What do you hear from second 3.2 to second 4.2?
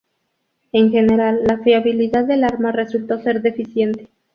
deficiente.